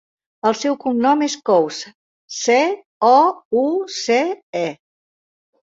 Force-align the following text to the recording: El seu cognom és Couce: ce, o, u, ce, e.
El 0.51 0.55
seu 0.61 0.77
cognom 0.83 1.21
és 1.25 1.35
Couce: 1.49 1.93
ce, 2.39 2.59
o, 3.13 3.15
u, 3.65 3.67
ce, 4.01 4.21
e. 4.65 4.67